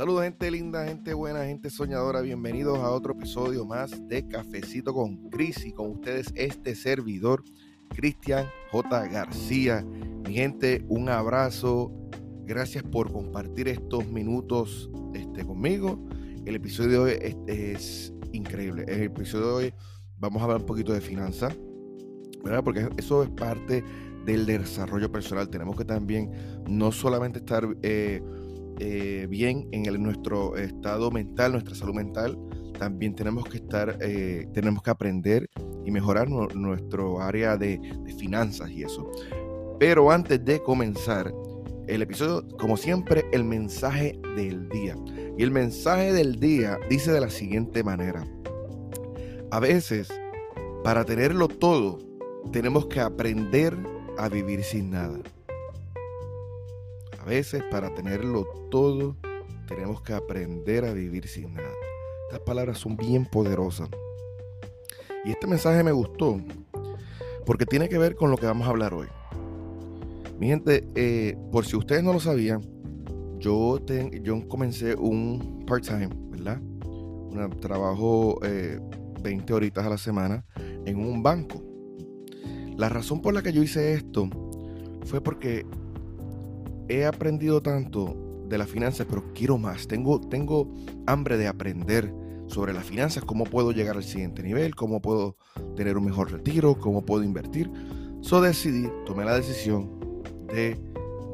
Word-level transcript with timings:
Saludos 0.00 0.22
gente 0.22 0.50
linda, 0.50 0.86
gente 0.86 1.12
buena, 1.12 1.44
gente 1.44 1.68
soñadora. 1.68 2.22
Bienvenidos 2.22 2.78
a 2.78 2.90
otro 2.90 3.12
episodio 3.12 3.66
más 3.66 4.08
de 4.08 4.26
Cafecito 4.26 4.94
con 4.94 5.28
Cris 5.28 5.66
y 5.66 5.72
con 5.72 5.90
ustedes 5.90 6.32
este 6.36 6.74
servidor, 6.74 7.44
Cristian 7.90 8.46
J. 8.72 9.08
García. 9.08 9.84
Mi 10.26 10.32
gente, 10.32 10.86
un 10.88 11.10
abrazo. 11.10 11.92
Gracias 12.46 12.82
por 12.82 13.12
compartir 13.12 13.68
estos 13.68 14.06
minutos 14.06 14.90
este, 15.12 15.44
conmigo. 15.44 16.02
El 16.46 16.56
episodio 16.56 17.04
de 17.04 17.20
hoy 17.20 17.36
es, 17.46 18.14
increíble. 18.32 18.84
En 18.88 19.00
el 19.00 19.02
episodio 19.02 19.48
de 19.48 19.52
hoy 19.52 19.74
vamos 20.18 20.40
a 20.40 20.44
hablar 20.44 20.60
un 20.60 20.66
poquito 20.66 20.94
de 20.94 21.02
finanzas, 21.02 21.54
¿verdad? 22.42 22.64
Porque 22.64 22.88
eso 22.96 23.22
es 23.22 23.28
parte 23.28 23.84
del 24.24 24.46
desarrollo 24.46 25.12
personal. 25.12 25.50
Tenemos 25.50 25.76
que 25.76 25.84
también 25.84 26.30
no 26.66 26.90
solamente 26.90 27.40
estar... 27.40 27.68
Eh, 27.82 28.22
eh, 28.78 29.26
bien 29.28 29.68
en 29.72 30.02
nuestro 30.02 30.56
estado 30.56 31.10
mental, 31.10 31.52
nuestra 31.52 31.74
salud 31.74 31.94
mental, 31.94 32.38
también 32.78 33.14
tenemos 33.14 33.44
que 33.44 33.58
estar, 33.58 33.98
eh, 34.00 34.48
tenemos 34.54 34.82
que 34.82 34.90
aprender 34.90 35.50
y 35.84 35.90
mejorar 35.90 36.30
nuestro 36.30 37.20
área 37.20 37.56
de, 37.56 37.78
finanzas 38.18 38.70
y 38.70 38.82
eso. 38.82 39.10
Pero 39.78 40.10
antes 40.10 40.42
de 40.44 40.62
comenzar 40.62 41.32
el 41.88 42.02
episodio, 42.02 42.46
como 42.58 42.76
siempre, 42.76 43.26
el 43.32 43.44
mensaje 43.44 44.18
del 44.34 44.68
día. 44.70 44.96
Y 45.36 45.42
el 45.42 45.50
mensaje 45.50 46.12
del 46.12 46.40
día 46.40 46.78
dice 46.88 47.12
de 47.12 47.20
la 47.20 47.30
siguiente 47.30 47.82
manera. 47.82 48.26
A 49.50 49.60
veces, 49.60 50.08
para 50.82 51.04
tenerlo 51.04 51.48
todo, 51.48 51.98
tenemos 52.52 52.86
que 52.86 53.00
aprender 53.00 53.76
a 54.16 54.28
vivir 54.28 54.62
sin 54.62 54.90
nada. 54.90 55.18
A 57.20 57.24
veces 57.24 57.62
para 57.70 57.94
tenerlo 57.94 58.44
todo 58.70 59.16
tenemos 59.68 60.02
que 60.02 60.14
aprender 60.14 60.86
a 60.86 60.94
vivir 60.94 61.28
sin 61.28 61.52
nada. 61.52 61.68
Estas 62.26 62.40
palabras 62.40 62.78
son 62.78 62.96
bien 62.96 63.26
poderosas. 63.26 63.90
Y 65.24 65.30
este 65.30 65.46
mensaje 65.46 65.84
me 65.84 65.92
gustó 65.92 66.40
porque 67.44 67.66
tiene 67.66 67.88
que 67.88 67.98
ver 67.98 68.16
con 68.16 68.30
lo 68.30 68.38
que 68.38 68.46
vamos 68.46 68.66
a 68.66 68.70
hablar 68.70 68.94
hoy. 68.94 69.08
Mi 70.38 70.48
gente, 70.48 70.86
eh, 70.94 71.36
por 71.52 71.66
si 71.66 71.76
ustedes 71.76 72.02
no 72.02 72.14
lo 72.14 72.20
sabían, 72.20 72.62
yo, 73.38 73.78
yo 74.22 74.48
comencé 74.48 74.94
un 74.94 75.64
part-time, 75.66 76.08
¿verdad? 76.30 76.60
Trabajo 77.60 78.40
20 78.40 79.52
eh, 79.52 79.54
horitas 79.54 79.84
a 79.84 79.90
la 79.90 79.98
semana 79.98 80.44
en 80.86 80.98
un 80.98 81.22
banco. 81.22 81.62
La 82.78 82.88
razón 82.88 83.20
por 83.20 83.34
la 83.34 83.42
que 83.42 83.52
yo 83.52 83.62
hice 83.62 83.92
esto 83.92 84.30
fue 85.04 85.20
porque 85.20 85.66
he 86.90 87.06
aprendido 87.06 87.62
tanto 87.62 88.16
de 88.48 88.58
las 88.58 88.68
finanzas, 88.68 89.06
pero 89.08 89.32
quiero 89.32 89.58
más. 89.58 89.86
Tengo, 89.86 90.20
tengo 90.20 90.68
hambre 91.06 91.38
de 91.38 91.46
aprender 91.46 92.12
sobre 92.48 92.72
las 92.72 92.84
finanzas, 92.84 93.24
cómo 93.24 93.44
puedo 93.44 93.70
llegar 93.70 93.96
al 93.96 94.02
siguiente 94.02 94.42
nivel, 94.42 94.74
cómo 94.74 95.00
puedo 95.00 95.36
tener 95.76 95.96
un 95.96 96.04
mejor 96.04 96.32
retiro, 96.32 96.76
cómo 96.76 97.04
puedo 97.04 97.22
invertir. 97.22 97.70
So 98.22 98.40
decidí, 98.40 98.88
tomé 99.06 99.24
la 99.24 99.36
decisión 99.36 99.88
de 100.48 100.76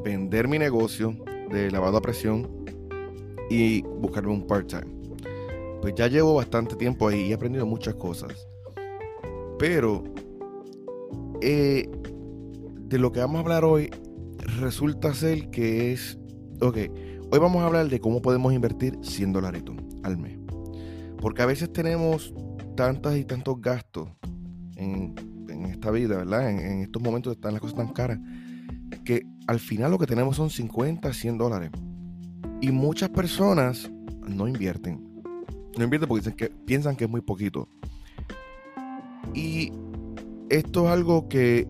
vender 0.03 0.47
mi 0.47 0.59
negocio 0.59 1.17
de 1.51 1.71
lavado 1.71 1.97
a 1.97 2.01
presión 2.01 2.47
y 3.49 3.81
buscarme 3.81 4.31
un 4.31 4.45
part-time. 4.45 4.95
Pues 5.81 5.95
ya 5.95 6.07
llevo 6.07 6.35
bastante 6.35 6.75
tiempo 6.75 7.07
ahí 7.07 7.21
y 7.21 7.31
he 7.31 7.33
aprendido 7.33 7.65
muchas 7.65 7.95
cosas. 7.95 8.47
Pero 9.57 10.03
eh, 11.41 11.89
de 12.75 12.97
lo 12.99 13.11
que 13.11 13.21
vamos 13.21 13.37
a 13.37 13.39
hablar 13.39 13.65
hoy 13.65 13.89
resulta 14.37 15.13
ser 15.13 15.49
que 15.49 15.93
es, 15.93 16.17
ok, 16.61 16.77
hoy 17.31 17.39
vamos 17.39 17.61
a 17.61 17.67
hablar 17.67 17.89
de 17.89 17.99
cómo 17.99 18.21
podemos 18.21 18.53
invertir 18.53 18.97
100 19.01 19.33
dólares 19.33 19.63
al 20.03 20.17
mes. 20.17 20.37
Porque 21.19 21.41
a 21.41 21.45
veces 21.45 21.71
tenemos 21.71 22.33
tantas 22.75 23.17
y 23.17 23.25
tantos 23.25 23.59
gastos 23.59 24.09
en, 24.75 25.15
esta 25.69 25.91
vida, 25.91 26.17
¿verdad? 26.17 26.49
En, 26.49 26.81
estos 26.81 27.01
momentos 27.01 27.35
están 27.35 27.53
las 27.53 27.61
cosas 27.61 27.77
tan 27.77 27.89
caras, 27.89 28.19
que 29.03 29.23
al 29.47 29.59
final 29.59 29.91
lo 29.91 29.97
que 29.97 30.05
tenemos 30.05 30.35
son 30.35 30.49
50, 30.49 31.11
100 31.11 31.37
dólares. 31.37 31.71
Y 32.61 32.71
muchas 32.71 33.09
personas 33.09 33.91
no 34.27 34.47
invierten. 34.47 35.23
No 35.77 35.83
invierten 35.83 36.07
porque 36.07 36.33
que, 36.33 36.49
piensan 36.49 36.95
que 36.95 37.05
es 37.05 37.09
muy 37.09 37.21
poquito. 37.21 37.67
Y 39.33 39.71
esto 40.49 40.85
es 40.85 40.91
algo 40.91 41.27
que 41.27 41.67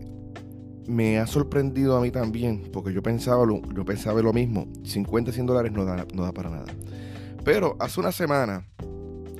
me 0.88 1.18
ha 1.18 1.26
sorprendido 1.26 1.96
a 1.96 2.00
mí 2.00 2.10
también, 2.10 2.70
porque 2.72 2.92
yo 2.92 3.02
pensaba 3.02 3.44
lo, 3.44 3.60
yo 3.74 3.84
pensaba 3.84 4.20
lo 4.22 4.32
mismo, 4.32 4.66
50, 4.84 5.32
100 5.32 5.46
dólares 5.46 5.72
no 5.72 5.84
da, 5.84 6.06
no 6.14 6.22
da 6.22 6.32
para 6.32 6.50
nada. 6.50 6.72
Pero 7.44 7.76
hace 7.78 8.00
una 8.00 8.10
semana, 8.10 8.66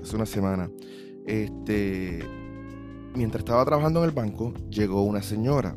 hace 0.03 0.15
una 0.15 0.27
semana, 0.27 0.71
este, 1.27 2.21
mientras 3.15 3.41
estaba 3.41 3.65
trabajando 3.65 4.01
en 4.01 4.11
el 4.11 4.15
banco, 4.15 4.53
llegó 4.71 5.03
una 5.03 5.23
señora. 5.23 5.77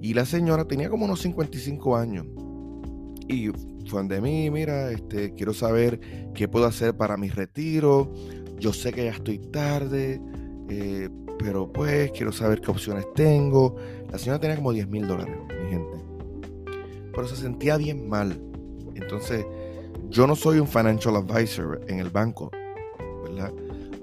Y 0.00 0.14
la 0.14 0.24
señora 0.24 0.64
tenía 0.66 0.90
como 0.90 1.06
unos 1.06 1.20
55 1.22 1.96
años. 1.96 2.26
Y 3.28 3.48
fue 3.88 4.04
de 4.04 4.20
mí, 4.20 4.50
mira, 4.50 4.90
este, 4.92 5.34
quiero 5.34 5.52
saber 5.52 6.00
qué 6.34 6.48
puedo 6.48 6.66
hacer 6.66 6.96
para 6.96 7.16
mi 7.16 7.30
retiro. 7.30 8.12
Yo 8.58 8.72
sé 8.72 8.92
que 8.92 9.04
ya 9.04 9.10
estoy 9.10 9.38
tarde. 9.38 10.20
Eh, 10.68 11.08
pero 11.38 11.72
pues 11.72 12.10
quiero 12.12 12.32
saber 12.32 12.60
qué 12.60 12.70
opciones 12.70 13.06
tengo. 13.14 13.76
La 14.10 14.18
señora 14.18 14.40
tenía 14.40 14.56
como 14.56 14.72
10 14.72 14.88
mil 14.88 15.06
dólares, 15.06 15.36
mi 15.62 15.70
gente. 15.70 15.98
Pero 17.12 17.28
se 17.28 17.36
sentía 17.36 17.76
bien 17.76 18.08
mal. 18.08 18.40
Entonces, 18.94 19.46
yo 20.08 20.26
no 20.26 20.34
soy 20.34 20.58
un 20.58 20.66
financial 20.66 21.16
advisor 21.16 21.80
en 21.88 22.00
el 22.00 22.10
banco, 22.10 22.50
¿verdad? 23.24 23.52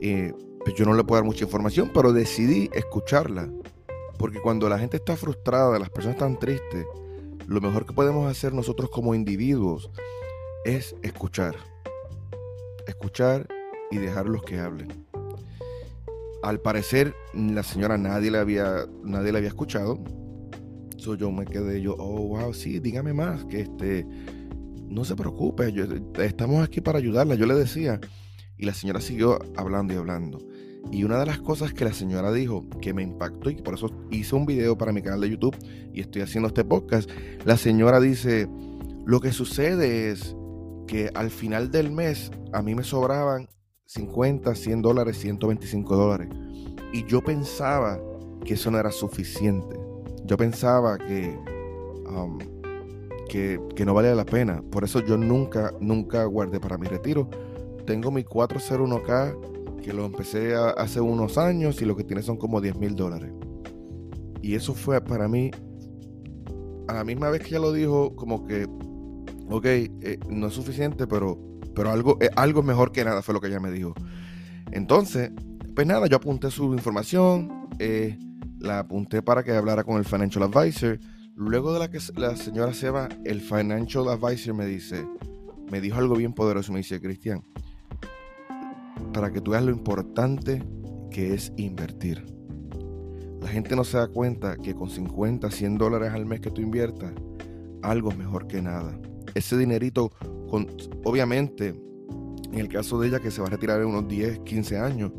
Eh, 0.01 0.34
pues 0.63 0.75
yo 0.75 0.85
no 0.85 0.94
le 0.94 1.03
puedo 1.03 1.22
dar 1.22 1.25
mucha 1.25 1.44
información, 1.44 1.91
pero 1.94 2.13
decidí 2.13 2.69
escucharla. 2.74 3.50
Porque 4.18 4.40
cuando 4.40 4.69
la 4.69 4.79
gente 4.79 4.97
está 4.97 5.18
frustrada, 5.18 5.78
las 5.78 5.90
personas 5.90 6.16
están 6.16 6.40
tristes, 6.40 6.85
lo 7.47 7.59
mejor 7.59 7.85
que 7.85 7.94
podemos 7.94 8.31
hacer 8.31 8.53
nosotros 8.53 8.90
como 8.90 9.13
individuos 9.13 9.91
es 10.63 10.95
escuchar. 11.03 11.56
Escuchar 12.88 13.47
y 13.91 13.97
dejarlos 13.97 14.44
que 14.44 14.59
hablen 14.59 15.04
al 16.45 16.59
parecer 16.59 17.16
la 17.33 17.63
señora 17.63 17.97
nadie 17.97 18.29
le 18.29 18.38
había, 18.38 18.85
nadie 19.03 19.31
le 19.31 19.39
había 19.39 19.50
escuchado. 19.50 20.00
So 20.97 21.16
yo 21.16 21.31
me 21.31 21.45
quedé 21.45 21.81
yo, 21.81 21.95
oh 21.97 22.28
wow, 22.28 22.53
sí, 22.53 22.79
dígame 22.79 23.13
más, 23.13 23.45
que 23.45 23.61
este, 23.61 24.06
no 24.88 25.03
se 25.06 25.16
preocupe, 25.16 25.73
estamos 26.23 26.63
aquí 26.63 26.81
para 26.81 27.00
ayudarla, 27.00 27.33
yo 27.33 27.47
le 27.47 27.56
decía. 27.56 28.00
Y 28.57 28.66
la 28.66 28.75
señora 28.75 29.01
siguió 29.01 29.39
hablando 29.57 29.94
y 29.94 29.97
hablando. 29.97 30.38
Y 30.91 31.03
una 31.03 31.17
de 31.19 31.25
las 31.25 31.39
cosas 31.39 31.73
que 31.73 31.83
la 31.83 31.94
señora 31.94 32.31
dijo 32.31 32.69
que 32.79 32.94
me 32.94 33.01
impactó 33.01 33.50
y 33.50 33.56
por 33.56 33.73
eso 33.73 33.89
hice 34.12 34.35
un 34.35 34.45
video 34.45 34.77
para 34.77 34.91
mi 34.91 35.01
canal 35.01 35.22
de 35.22 35.31
YouTube 35.31 35.57
y 35.94 36.00
estoy 36.00 36.22
haciendo 36.22 36.47
este 36.47 36.63
podcast, 36.63 37.09
la 37.44 37.57
señora 37.57 38.00
dice, 38.00 38.47
lo 39.06 39.19
que 39.19 39.31
sucede 39.31 40.12
es 40.12 40.35
que 40.88 41.09
al 41.16 41.31
final 41.31 41.72
del 41.72 41.91
mes 41.91 42.31
a 42.53 42.62
mí 42.62 42.75
me 42.75 42.83
sobraban 42.83 43.50
50, 43.85 44.56
100 44.56 44.81
dólares, 44.81 45.18
125 45.19 45.96
dólares. 45.96 46.29
Y 46.91 47.06
yo 47.06 47.22
pensaba 47.22 48.00
que 48.44 48.56
eso 48.56 48.72
no 48.72 48.79
era 48.79 48.91
suficiente. 48.91 49.78
Yo 50.25 50.38
pensaba 50.38 50.97
que, 50.97 51.38
um, 52.09 52.40
que, 53.29 53.85
no 53.85 53.94
valía 53.94 54.16
la 54.16 54.25
pena. 54.25 54.63
Por 54.72 54.84
eso 54.84 55.01
yo 55.01 55.18
nunca, 55.18 55.74
nunca 55.79 56.25
guardé 56.25 56.59
para 56.59 56.78
mi 56.78 56.88
retiro. 56.88 57.29
Tengo 57.85 58.12
mi 58.12 58.24
401k 58.24 59.81
que 59.84 59.94
lo 59.94 60.06
empecé 60.06 60.56
hace 60.56 61.00
unos 61.00 61.38
años 61.38 61.79
y 61.81 61.85
lo 61.85 61.95
que 61.95 62.03
tiene 62.03 62.24
son 62.24 62.38
como 62.38 62.59
10 62.59 62.78
mil 62.78 62.95
dólares. 62.95 63.31
Y 64.41 64.56
eso 64.56 64.74
fue 64.74 65.00
para 65.00 65.28
mí, 65.28 65.51
a 66.88 66.94
la 66.94 67.03
misma 67.03 67.29
vez 67.29 67.41
que 67.41 67.50
ella 67.50 67.59
lo 67.59 67.71
dijo, 67.71 68.15
como 68.15 68.45
que, 68.45 68.68
ok, 69.50 69.65
eh, 69.65 70.19
no 70.30 70.48
es 70.48 70.54
suficiente, 70.54 71.06
pero 71.06 71.55
pero 71.75 71.92
algo, 71.92 72.18
eh, 72.22 72.30
algo 72.36 72.63
mejor 72.63 72.92
que 72.92 73.04
nada 73.04 73.22
fue 73.22 73.33
lo 73.33 73.42
que 73.42 73.48
ella 73.48 73.60
me 73.60 73.72
dijo. 73.72 73.94
Entonces, 74.72 75.31
pues 75.75 75.86
nada, 75.86 76.07
yo 76.07 76.18
apunté 76.18 76.50
su 76.50 76.74
información, 76.74 77.68
eh, 77.80 78.18
la 78.60 78.80
apunté 78.80 79.22
para 79.22 79.44
que 79.44 79.51
hablara 79.51 79.83
con 79.83 79.98
el 79.98 80.06
financial 80.06 80.44
advisor. 80.44 81.00
Luego 81.36 81.74
de 81.74 81.80
la 81.80 81.92
que 81.92 82.00
la 82.16 82.36
señora 82.38 82.74
se 82.74 82.89
va, 82.89 83.10
el 83.25 83.42
financial 83.42 84.07
advisor 84.07 84.54
me 84.56 84.66
dice, 84.66 85.06
me 85.69 85.81
dijo 85.81 85.98
algo 85.98 86.16
bien 86.16 86.33
poderoso, 86.33 86.72
me 86.72 86.80
dice, 86.80 87.01
Cristian, 87.01 87.44
para 89.13 89.31
que 89.31 89.42
tú 89.42 89.51
veas 89.51 89.63
lo 89.63 89.71
importante 89.71 90.63
que 91.12 91.33
es 91.33 91.51
invertir. 91.57 92.25
La 93.42 93.50
gente 93.50 93.75
no 93.75 93.83
se 93.83 93.98
da 93.98 94.07
cuenta 94.07 94.57
que 94.57 94.74
con 94.74 94.89
50, 94.89 95.51
100 95.51 95.78
dólares 95.78 96.13
al 96.13 96.25
mes 96.25 96.39
que 96.39 96.51
tú 96.51 96.62
inviertas, 96.62 97.13
algo 97.83 98.10
es 98.10 98.18
mejor 98.18 98.48
que 98.48 98.62
nada. 98.62 98.98
Ese 99.36 99.57
dinerito 99.57 100.12
obviamente, 101.04 101.69
en 102.52 102.60
el 102.60 102.68
caso 102.68 103.00
de 103.00 103.07
ella 103.07 103.19
que 103.19 103.31
se 103.31 103.42
va 103.42 103.48
a 103.48 103.52
retirar 103.52 103.81
en 103.81 103.88
unos 103.88 104.07
10, 104.07 104.40
15 104.40 104.78
años, 104.78 105.12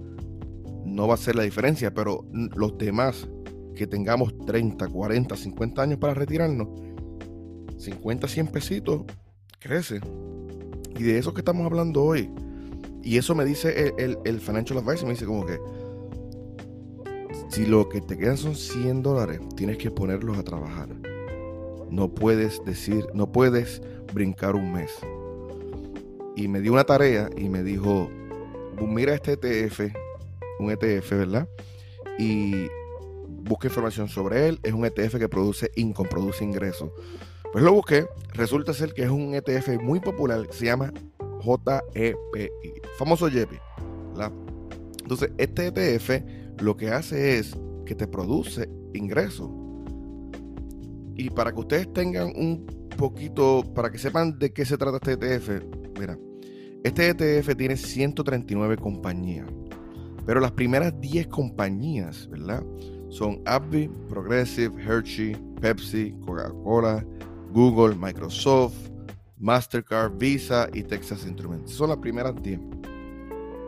no 0.85 1.09
va 1.09 1.15
a 1.15 1.19
ser 1.19 1.37
la 1.37 1.43
diferencia, 1.43 1.93
pero 1.93 2.25
los 2.33 2.79
demás 2.79 3.29
que 3.75 3.87
tengamos 3.87 4.37
30, 4.47 4.89
40, 4.89 5.37
50 5.37 5.83
años 5.83 5.99
para 5.99 6.15
retirarnos, 6.15 6.69
50, 7.79 8.27
100 8.27 8.47
pesitos, 8.49 9.03
crece. 9.59 10.01
Y 10.99 11.03
de 11.03 11.19
eso 11.19 11.35
que 11.35 11.41
estamos 11.41 11.67
hablando 11.67 12.03
hoy. 12.03 12.31
Y 13.03 13.19
eso 13.19 13.35
me 13.35 13.45
dice 13.45 13.93
el, 13.99 14.19
el, 14.25 14.41
Financial 14.41 14.79
Advisor, 14.79 15.05
me 15.05 15.13
dice 15.13 15.27
como 15.27 15.45
que 15.47 15.61
si 17.51 17.67
lo 17.67 17.89
que 17.89 18.01
te 18.01 18.17
quedan 18.17 18.37
son 18.37 18.57
100 18.57 19.03
dólares, 19.03 19.41
tienes 19.57 19.77
que 19.77 19.91
ponerlos 19.91 20.39
a 20.39 20.43
trabajar. 20.43 20.89
No 21.91 22.13
puedes 22.13 22.65
decir, 22.65 23.07
no 23.15 23.31
puedes 23.31 23.81
brincar 24.13 24.57
un 24.57 24.73
mes. 24.73 24.91
Y 26.37 26.49
me 26.49 26.61
dio 26.61 26.73
una 26.73 26.85
tarea 26.85 27.31
y 27.37 27.49
me 27.49 27.63
dijo, 27.63 28.11
mira 28.81 29.15
este 29.15 29.33
ETF, 29.33 29.81
un 30.61 30.71
ETF, 30.71 31.11
¿verdad? 31.11 31.49
Y 32.19 32.69
busca 33.27 33.69
información 33.69 34.09
sobre 34.09 34.49
él. 34.49 34.61
Es 34.63 34.73
un 34.73 34.85
ETF 34.85 35.17
que 35.17 35.29
produce 35.29 35.71
income, 35.77 36.09
produce 36.09 36.45
ingresos. 36.45 36.91
Pues 37.53 37.65
lo 37.65 37.73
busqué. 37.73 38.07
Resulta 38.35 38.75
ser 38.75 38.93
que 38.93 39.03
es 39.03 39.11
un 39.11 39.35
ETF 39.35 39.81
muy 39.81 40.01
popular. 40.01 40.47
Se 40.51 40.67
llama 40.67 40.93
JEPI. 41.43 42.17
Famoso 42.99 43.29
JEPI. 43.29 43.57
Entonces, 45.03 45.31
este 45.39 45.69
ETF 45.69 46.23
lo 46.61 46.77
que 46.77 46.91
hace 46.91 47.39
es 47.39 47.57
que 47.87 47.95
te 47.95 48.07
produce 48.07 48.69
ingresos. 48.93 49.51
Y 51.15 51.31
para 51.31 51.53
que 51.53 51.61
ustedes 51.61 51.93
tengan 51.93 52.33
un 52.37 52.67
poquito, 52.99 53.63
para 53.75 53.91
que 53.91 53.99
sepan 53.99 54.39
de 54.39 54.53
qué 54.53 54.65
se 54.65 54.77
trata 54.77 54.99
este 54.99 55.35
ETF, 55.35 55.63
mira, 55.99 56.19
este 56.87 57.09
ETF 57.09 57.57
tiene 57.57 57.77
139 57.77 58.77
compañías. 58.77 59.49
Pero 60.25 60.39
las 60.39 60.53
primeras 60.53 60.99
10 61.01 61.27
compañías, 61.27 62.29
¿verdad? 62.29 62.63
Son 63.09 63.43
AbbVie, 63.45 63.91
Progressive, 64.09 64.73
Hershey, 64.81 65.37
Pepsi, 65.61 66.15
Coca-Cola, 66.25 67.05
Google, 67.53 67.97
Microsoft, 67.97 68.77
Mastercard, 69.37 70.17
Visa 70.17 70.69
y 70.73 70.85
Texas 70.85 71.27
Instruments. 71.27 71.73
Son 71.73 71.89
las 71.89 71.99
primeras 71.99 72.41
10 72.41 72.61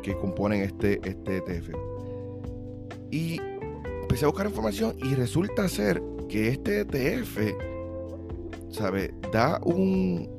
que 0.02 0.16
componen 0.16 0.62
este, 0.62 1.00
este 1.02 1.38
ETF. 1.38 1.70
Y 3.10 3.40
empecé 4.02 4.26
a 4.26 4.28
buscar 4.28 4.46
información 4.46 4.94
y 5.02 5.16
resulta 5.16 5.68
ser 5.68 6.00
que 6.28 6.50
este 6.50 6.82
ETF, 6.82 7.38
¿sabe? 8.70 9.12
Da 9.32 9.60
un 9.64 10.38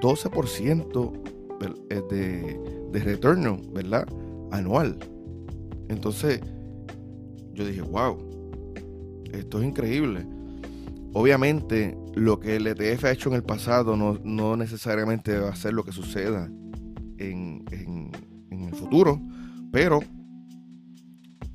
12% 0.00 1.12
eh, 1.12 1.35
de, 1.58 2.60
de 2.92 3.00
retorno, 3.00 3.60
¿verdad? 3.72 4.06
Anual. 4.50 4.98
Entonces, 5.88 6.40
yo 7.52 7.66
dije, 7.66 7.82
wow, 7.82 8.18
esto 9.32 9.60
es 9.60 9.66
increíble. 9.66 10.26
Obviamente, 11.12 11.96
lo 12.14 12.38
que 12.38 12.56
el 12.56 12.66
ETF 12.66 13.04
ha 13.04 13.10
hecho 13.12 13.30
en 13.30 13.36
el 13.36 13.42
pasado 13.42 13.96
no, 13.96 14.56
necesariamente 14.56 15.38
va 15.38 15.48
a 15.48 15.56
ser 15.56 15.72
lo 15.72 15.82
que 15.82 15.92
suceda 15.92 16.50
en, 17.18 17.64
el 18.50 18.74
futuro, 18.74 19.18
pero 19.72 20.00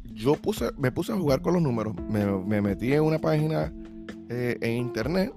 yo 0.05 0.35
puse, 0.35 0.71
me 0.77 0.91
puse 0.91 1.11
a 1.11 1.15
jugar 1.15 1.41
con 1.41 1.53
los 1.53 1.61
números. 1.61 1.93
Me, 2.09 2.61
metí 2.61 2.93
en 2.93 3.03
una 3.03 3.19
página 3.19 3.71
eh, 4.29 4.57
en 4.61 4.77
internet 4.77 5.31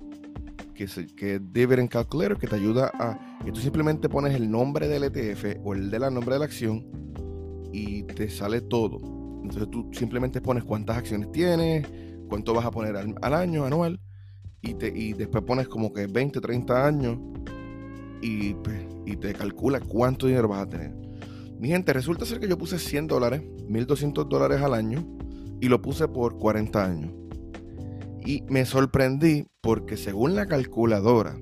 que, 0.74 0.84
es 0.84 0.94
que 1.16 1.40
Dividend 1.40 1.88
Calculator 1.88 2.38
que 2.38 2.46
te 2.46 2.56
ayuda 2.56 2.90
a 2.98 3.38
que 3.44 3.52
tú 3.52 3.60
simplemente 3.60 4.08
pones 4.08 4.34
el 4.34 4.50
nombre 4.50 4.88
del 4.88 5.04
ETF 5.04 5.60
o 5.64 5.74
el 5.74 5.90
de 5.90 5.98
la 5.98 6.10
nombre 6.10 6.34
de 6.34 6.38
la 6.40 6.44
acción 6.44 6.86
y 7.72 8.02
te 8.02 8.28
sale 8.28 8.60
todo. 8.60 8.98
Entonces 9.42 9.70
tú 9.70 9.90
simplemente 9.92 10.40
pones 10.40 10.64
cuántas 10.64 10.96
acciones 10.96 11.30
tienes, 11.32 11.86
cuánto 12.28 12.54
vas 12.54 12.64
a 12.64 12.70
poner 12.70 12.96
al, 12.96 13.34
año, 13.34 13.64
anual, 13.64 14.00
y, 14.62 14.74
te, 14.74 14.88
y 14.88 15.12
después 15.12 15.44
pones 15.44 15.68
como 15.68 15.92
que 15.92 16.06
20, 16.06 16.40
30 16.40 16.86
años 16.86 17.18
y, 18.22 18.54
pues, 18.54 18.80
y 19.04 19.16
te 19.16 19.34
calcula 19.34 19.80
cuánto 19.80 20.26
dinero 20.26 20.48
vas 20.48 20.62
a 20.62 20.68
tener. 20.68 20.94
Mi 21.58 21.68
gente, 21.68 21.92
resulta 21.92 22.24
ser 22.24 22.40
que 22.40 22.48
yo 22.48 22.58
puse 22.58 22.78
100 22.78 23.06
dólares, 23.06 23.42
1200 23.68 24.28
dólares 24.28 24.62
al 24.62 24.74
año, 24.74 25.06
y 25.60 25.68
lo 25.68 25.80
puse 25.80 26.08
por 26.08 26.38
40 26.38 26.84
años. 26.84 27.12
Y 28.24 28.42
me 28.48 28.64
sorprendí 28.64 29.46
porque 29.60 29.96
según 29.96 30.34
la 30.34 30.46
calculadora, 30.46 31.36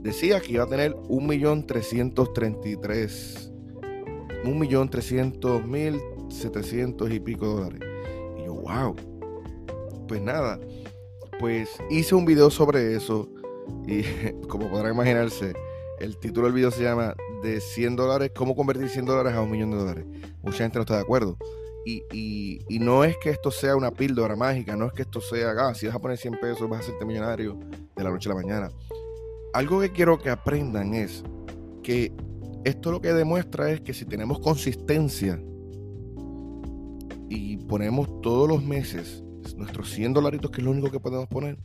decía 0.00 0.40
que 0.40 0.52
iba 0.52 0.64
a 0.64 0.68
tener 0.68 0.94
1.333, 0.94 3.52
1.300.700 4.44 7.14
y 7.14 7.20
pico 7.20 7.46
dólares. 7.46 7.80
Y 8.38 8.44
yo, 8.46 8.54
wow. 8.54 8.96
Pues 10.06 10.22
nada, 10.22 10.58
pues 11.38 11.68
hice 11.90 12.14
un 12.14 12.24
video 12.24 12.48
sobre 12.50 12.96
eso 12.96 13.28
y 13.86 14.02
como 14.48 14.70
podrán 14.70 14.94
imaginarse, 14.94 15.52
el 16.00 16.16
título 16.18 16.46
del 16.46 16.54
video 16.54 16.70
se 16.70 16.84
llama 16.84 17.14
de 17.42 17.60
100 17.60 17.96
dólares, 17.96 18.30
cómo 18.34 18.56
convertir 18.56 18.88
100 18.88 19.04
dólares 19.04 19.34
a 19.34 19.42
un 19.42 19.50
millón 19.50 19.72
de 19.72 19.76
dólares. 19.76 20.06
Mucha 20.42 20.56
gente 20.58 20.78
no 20.78 20.82
está 20.82 20.96
de 20.96 21.02
acuerdo. 21.02 21.36
Y, 21.90 22.78
no 22.80 23.02
es 23.02 23.16
que 23.16 23.30
esto 23.30 23.50
sea 23.50 23.74
una 23.74 23.90
píldora 23.90 24.36
mágica, 24.36 24.76
no 24.76 24.86
es 24.86 24.92
que 24.92 25.02
esto 25.02 25.20
sea, 25.20 25.52
ah, 25.58 25.74
si 25.74 25.86
vas 25.86 25.96
a 25.96 25.98
poner 25.98 26.18
100 26.18 26.38
pesos 26.40 26.68
vas 26.68 26.80
a 26.80 26.82
hacerte 26.82 27.06
millonario 27.06 27.58
de 27.96 28.04
la 28.04 28.10
noche 28.10 28.28
a 28.30 28.34
la 28.34 28.42
mañana. 28.42 28.70
Algo 29.54 29.80
que 29.80 29.90
quiero 29.90 30.18
que 30.18 30.28
aprendan 30.28 30.94
es 30.94 31.22
que 31.82 32.12
esto 32.64 32.92
lo 32.92 33.00
que 33.00 33.12
demuestra 33.14 33.70
es 33.70 33.80
que 33.80 33.94
si 33.94 34.04
tenemos 34.04 34.38
consistencia 34.40 35.42
y 37.30 37.56
ponemos 37.56 38.20
todos 38.20 38.48
los 38.48 38.62
meses 38.62 39.24
nuestros 39.56 39.90
100 39.90 40.12
dolaritos, 40.12 40.50
que 40.50 40.60
es 40.60 40.64
lo 40.64 40.72
único 40.72 40.90
que 40.90 41.00
podemos 41.00 41.26
poner, 41.26 41.58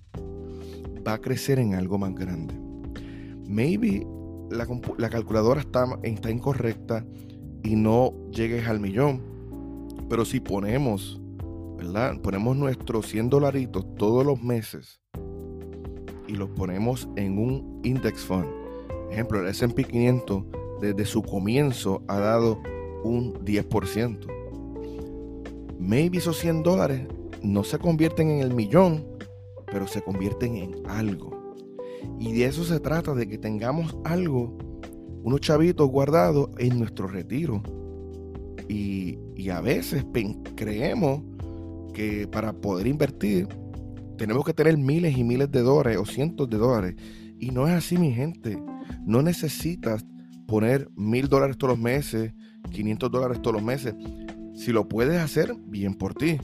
va 1.06 1.14
a 1.14 1.18
crecer 1.20 1.60
en 1.60 1.76
algo 1.76 1.98
más 1.98 2.16
grande. 2.16 2.56
Maybe 3.46 4.08
la, 4.50 4.66
la 4.98 5.10
calculadora 5.10 5.62
está 6.02 6.32
incorrecta 6.32 7.06
y 7.62 7.76
no 7.76 8.14
llegues 8.32 8.68
al 8.68 8.80
millón 8.80 9.33
pero 10.14 10.26
si 10.26 10.40
ponemos, 10.40 11.20
¿verdad? 11.76 12.22
Ponemos 12.22 12.56
nuestros 12.56 13.08
100 13.08 13.32
dolaritos 13.32 13.84
todos 13.96 14.24
los 14.24 14.44
meses 14.44 15.02
y 16.28 16.34
los 16.34 16.52
ponemos 16.52 17.10
en 17.16 17.40
un 17.40 17.82
index 17.84 18.24
fund. 18.24 18.46
Ejemplo, 19.10 19.40
el 19.40 19.48
SP 19.50 19.82
500 19.84 20.44
desde 20.82 21.06
su 21.06 21.24
comienzo 21.24 22.04
ha 22.08 22.20
dado 22.20 22.62
un 23.04 23.34
10%. 23.44 24.28
Maybe 25.80 26.20
esos 26.20 26.38
100 26.38 26.62
dólares 26.62 27.08
no 27.42 27.64
se 27.64 27.80
convierten 27.80 28.30
en 28.30 28.42
el 28.42 28.54
millón, 28.54 29.08
pero 29.66 29.88
se 29.88 30.04
convierten 30.04 30.58
en 30.58 30.76
algo. 30.86 31.56
Y 32.20 32.34
de 32.34 32.46
eso 32.46 32.64
se 32.64 32.80
trata, 32.80 33.16
de 33.16 33.28
que 33.28 33.40
tengamos 33.40 33.98
algo, 34.04 34.56
unos 35.24 35.42
chavitos 35.42 35.90
guardados 35.90 36.52
en 36.60 36.78
nuestro 36.78 37.08
retiro 37.08 37.64
y, 38.70 39.18
a 39.50 39.62
veces 39.62 40.06
creemos 40.56 41.22
que 41.94 42.28
para 42.28 42.54
poder 42.54 42.88
invertir 42.88 43.48
tenemos 44.18 44.46
que 44.46 44.54
tener 44.54 44.78
miles 44.78 45.18
y 45.18 45.24
miles 45.24 45.52
de 45.52 45.62
dólares 45.62 45.98
o 45.98 46.06
cientos 46.06 46.50
de 46.50 46.58
dólares. 46.58 46.96
Y 47.40 47.52
no 47.52 47.68
es 47.68 47.74
así, 47.74 47.98
mi 47.98 48.14
gente. 48.14 48.62
No 49.06 49.22
necesitas 49.22 50.06
poner 50.48 50.90
mil 50.96 51.28
dólares 51.28 51.58
todos 51.58 51.74
los 51.74 51.80
meses, 51.80 52.34
500 52.72 53.12
dólares 53.12 53.42
todos 53.42 53.56
los 53.56 53.64
meses. 53.64 53.96
Si 54.56 54.72
lo 54.72 54.88
puedes 54.88 55.20
hacer, 55.20 55.56
bien 55.66 55.96
por 55.96 56.14
ti. 56.14 56.38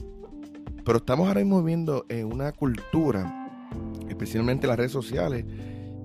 Pero 0.84 0.98
estamos 0.98 1.28
ahora 1.28 1.40
mismo 1.40 1.62
viviendo 1.62 2.06
en 2.08 2.26
una 2.26 2.52
cultura, 2.52 3.48
especialmente 4.08 4.66
en 4.66 4.68
las 4.68 4.78
redes 4.78 4.92
sociales, 4.92 5.44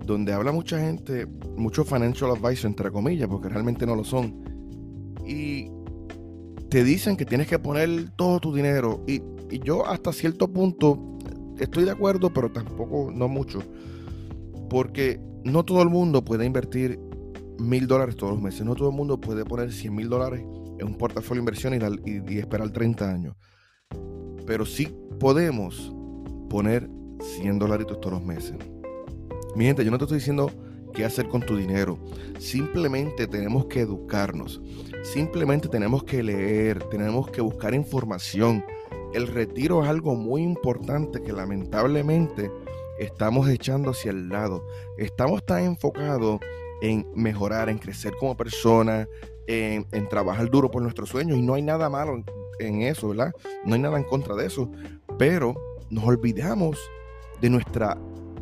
donde 0.05 0.33
habla 0.33 0.51
mucha 0.51 0.79
gente, 0.79 1.25
muchos 1.57 1.87
financial 1.87 2.31
advisors, 2.31 2.65
entre 2.65 2.91
comillas, 2.91 3.27
porque 3.27 3.49
realmente 3.49 3.85
no 3.85 3.95
lo 3.95 4.03
son. 4.03 4.54
Te 6.75 6.83
dicen 6.83 7.15
que 7.15 7.25
tienes 7.25 7.47
que 7.47 7.57
poner 7.57 8.09
todo 8.17 8.41
tu 8.41 8.53
dinero. 8.53 9.01
Y, 9.07 9.21
yo 9.63 9.87
hasta 9.87 10.11
cierto 10.11 10.51
punto 10.51 11.17
estoy 11.57 11.85
de 11.85 11.91
acuerdo, 11.91 12.33
pero 12.33 12.51
tampoco 12.51 13.13
no 13.15 13.29
mucho. 13.29 13.63
Porque 14.69 15.21
no 15.45 15.63
todo 15.63 15.81
el 15.81 15.89
mundo 15.89 16.25
puede 16.25 16.45
invertir 16.45 16.99
mil 17.59 17.87
dólares 17.87 18.17
todos 18.17 18.33
los 18.33 18.41
meses. 18.41 18.65
No 18.65 18.75
todo 18.75 18.89
el 18.89 18.93
mundo 18.93 19.21
puede 19.21 19.45
poner 19.45 19.71
100 19.71 19.95
mil 19.95 20.09
dólares 20.09 20.41
en 20.77 20.85
un 20.85 20.97
portafolio 20.97 21.41
de 21.41 21.43
inversión 21.43 22.01
y, 22.05 22.37
esperar 22.37 22.69
30 22.71 23.09
años. 23.09 23.37
Pero 24.45 24.65
sí 24.65 24.93
podemos 25.17 25.93
poner 26.49 26.89
100 27.39 27.57
dolaritos 27.57 28.01
todos 28.01 28.15
los 28.15 28.25
meses. 28.25 28.57
Mi 29.55 29.73
yo 29.73 29.91
no 29.91 29.97
te 29.97 30.03
estoy 30.03 30.17
diciendo 30.17 30.51
qué 30.95 31.05
hacer 31.05 31.27
con 31.27 31.41
tu 31.41 31.55
dinero. 31.55 31.99
Simplemente 32.39 33.27
tenemos 33.27 33.65
que 33.65 33.81
educarnos. 33.81 34.61
Simplemente 35.03 35.67
tenemos 35.67 36.03
que 36.03 36.23
leer, 36.23 36.83
tenemos 36.85 37.29
que 37.29 37.41
buscar 37.41 37.75
información. 37.75 38.65
El 39.13 39.27
retiro 39.27 39.83
es 39.83 39.89
algo 39.89 40.15
muy 40.15 40.41
importante 40.41 41.21
que 41.21 41.31
lamentablemente 41.31 42.49
estamos 42.97 43.47
echando 43.49 43.91
hacia 43.91 44.11
el 44.11 44.29
lado. 44.29 44.65
Estamos 44.97 45.45
tan 45.45 45.63
enfocados 45.63 46.39
en 46.81 47.05
mejorar, 47.13 47.69
en 47.69 47.77
crecer 47.77 48.13
como 48.19 48.35
persona, 48.35 49.07
en, 49.47 49.85
trabajar 50.09 50.49
duro 50.49 50.71
por 50.71 50.81
nuestros 50.81 51.09
sueños 51.09 51.37
y 51.37 51.41
no 51.41 51.53
hay 51.53 51.61
nada 51.61 51.89
malo 51.89 52.23
en 52.59 52.81
eso, 52.81 53.09
¿verdad? 53.09 53.33
No 53.63 53.75
hay 53.75 53.81
nada 53.81 53.97
en 53.97 54.03
contra 54.05 54.35
de 54.35 54.47
eso, 54.47 54.71
pero 55.17 55.53
nos 55.89 56.05
olvidamos 56.05 56.79
de 57.41 57.49
nuestra 57.49 57.97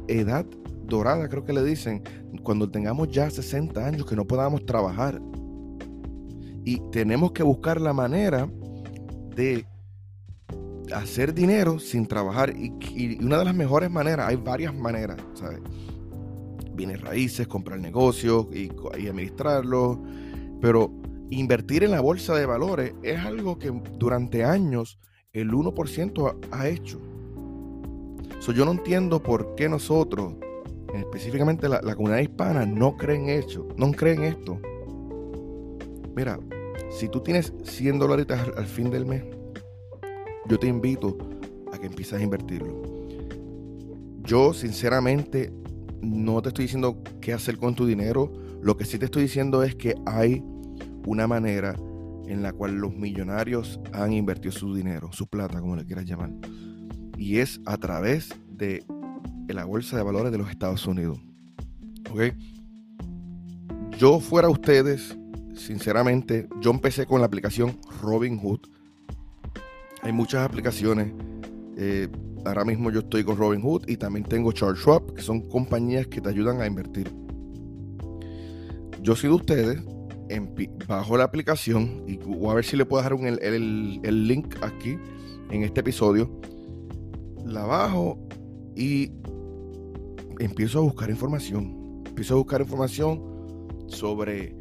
edad 0.08 0.46
dorada, 0.86 1.28
creo 1.30 1.44
que 1.44 1.54
le 1.54 1.64
dicen, 1.64 2.04
cuando 2.44 2.70
tengamos 2.70 3.10
ya 3.10 3.30
60 3.30 3.86
años 3.86 4.06
que 4.06 4.16
no 4.16 4.26
podamos 4.26 4.66
trabajar. 4.66 5.22
Y 6.66 6.80
tenemos 6.92 7.32
que 7.32 7.44
buscar 7.44 7.82
la 7.82 7.94
manera 7.94 8.50
de 9.36 9.66
hacer 10.94 11.34
dinero 11.34 11.80
sin 11.80 12.06
trabajar. 12.06 12.54
Y, 12.56 13.18
una 13.24 13.40
de 13.40 13.46
las 13.46 13.56
mejores 13.56 13.92
maneras, 13.92 14.30
hay 14.30 14.36
varias 14.38 14.74
maneras, 14.74 15.18
¿sabes? 15.34 15.60
Bienes 16.74 17.02
raíces, 17.02 17.48
comprar 17.48 17.80
negocios 17.80 18.48
y, 18.52 18.72
y 19.00 19.08
administrarlos. 19.08 19.98
Pero 20.62 20.92
invertir 21.30 21.84
en 21.84 21.92
la 21.92 22.02
bolsa 22.02 22.36
de 22.36 22.46
valores 22.46 22.94
es 23.04 23.20
algo 23.20 23.58
que 23.60 23.72
durante 23.98 24.44
años 24.44 25.00
el 25.34 25.52
1% 25.52 26.38
ha, 26.52 26.68
hecho. 26.68 27.02
yo 28.54 28.66
no 28.66 28.72
entiendo 28.72 29.22
por 29.22 29.56
qué 29.56 29.68
nosotros, 29.68 30.36
específicamente 30.94 31.68
la, 31.68 31.82
comunidad 31.96 32.20
hispana, 32.20 32.66
no 32.66 32.96
creen 32.98 33.30
hecho, 33.30 33.68
no 33.78 33.92
creen 33.92 34.24
esto. 34.24 34.60
Mira, 36.16 36.40
si 36.92 37.10
tú 37.10 37.22
tienes 37.22 37.54
100 37.64 38.00
dólares 38.00 38.28
al, 38.30 38.66
fin 38.66 38.90
del 38.92 39.06
mes, 39.06 39.24
yo 40.48 40.60
te 40.60 40.68
invito 40.68 41.18
a 41.72 41.80
que 41.80 41.88
empieces 41.88 42.20
a 42.20 42.24
invertirlo. 42.24 42.82
Yo, 44.24 44.54
sinceramente, 44.54 45.52
no 46.02 46.42
te 46.42 46.50
estoy 46.50 46.66
diciendo 46.66 47.02
qué 47.20 47.34
hacer 47.34 47.58
con 47.58 47.76
tu 47.76 47.86
dinero. 47.86 48.32
Lo 48.62 48.78
que 48.78 48.86
sí 48.86 48.98
te 49.00 49.06
estoy 49.06 49.24
diciendo 49.24 49.64
es 49.64 49.76
que 49.76 49.96
hay 50.06 50.44
una 51.06 51.28
manera 51.28 51.76
en 52.28 52.42
la 52.42 52.54
cual 52.54 52.76
los 52.76 52.96
millonarios 52.96 53.80
han 53.92 54.14
invertido 54.14 54.54
su 54.54 54.74
dinero, 54.74 55.12
su 55.12 55.28
plata, 55.28 55.60
como 55.60 55.76
le 55.76 55.86
quieras 55.86 56.06
llamar. 56.06 56.32
Y 57.18 57.40
es 57.40 57.60
a 57.66 57.78
través 57.78 58.30
de 58.48 58.86
la 59.48 59.66
bolsa 59.66 59.98
de 59.98 60.04
valores 60.04 60.32
de 60.32 60.38
los 60.38 60.50
Estados 60.50 60.86
Unidos. 60.88 61.20
¿Ok? 62.10 62.34
Yo 63.98 64.20
fuera 64.20 64.50
ustedes, 64.50 65.18
sinceramente, 65.56 66.48
yo 66.62 66.72
empecé 66.72 67.06
con 67.06 67.20
la 67.20 67.28
aplicación 67.28 67.78
Robinhood. 68.02 68.60
Hay 70.02 70.12
muchas 70.12 70.46
aplicaciones. 70.46 71.14
Eh, 71.78 72.08
ahora 72.46 72.66
mismo 72.66 72.92
yo 72.92 73.00
estoy 73.00 73.24
con 73.24 73.38
Robinhood 73.38 73.88
y 73.88 73.98
también 73.98 74.26
tengo 74.26 74.52
Charles 74.52 74.80
Schwab, 74.80 75.14
que 75.14 75.22
son 75.22 75.42
compañías 75.50 76.08
que 76.08 76.22
te 76.22 76.30
ayudan 76.30 76.62
a 76.62 76.68
invertir. 76.68 77.12
Yo 79.02 79.16
soy 79.16 79.30
de 79.30 79.36
ustedes, 79.36 79.84
bajo 80.88 81.18
la 81.18 81.26
aplicación 81.26 82.04
y 82.08 82.18
voy 82.18 82.52
a 82.52 82.56
ver 82.56 82.66
si 82.66 82.78
le 82.78 82.86
puedo 82.86 83.04
dejar 83.04 83.18
el, 83.42 84.28
link 84.28 84.56
aquí 84.62 84.98
en 85.52 85.64
este 85.64 85.82
episodio. 85.82 86.30
La 87.46 87.66
bajo 87.66 88.18
y 88.76 89.12
empiezo 90.40 90.80
a 90.80 90.82
buscar 90.82 91.10
información. 91.10 92.04
Empiezo 92.06 92.36
a 92.36 92.38
buscar 92.38 92.62
información 92.62 93.68
sobre 93.88 94.56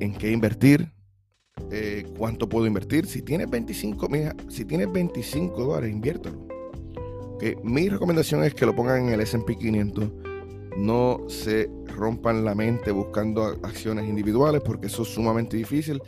en 0.00 0.14
qué 0.14 0.30
invertir, 0.30 0.90
eh, 1.70 2.04
cuánto 2.18 2.48
puedo 2.48 2.66
invertir. 2.66 3.06
Si 3.06 3.22
tienes 3.22 3.50
25, 3.50 4.08
si 4.48 4.64
tienes 4.64 4.92
25 4.92 5.64
dólares, 5.64 5.92
inviértelo. 5.92 6.46
Que 7.38 7.56
mi 7.62 7.88
recomendación 7.88 8.44
es 8.44 8.54
que 8.54 8.66
lo 8.66 8.74
pongan 8.74 9.08
en 9.08 9.14
el 9.14 9.20
SP 9.20 9.56
500 9.58 10.10
no 10.76 11.20
se 11.28 11.70
rompan 11.86 12.44
la 12.44 12.54
mente 12.54 12.90
buscando 12.90 13.44
acciones 13.62 14.06
individuales 14.08 14.62
porque 14.64 14.86
eso 14.86 15.02
es 15.02 15.08
sumamente 15.08 15.56
difícil. 15.56 16.02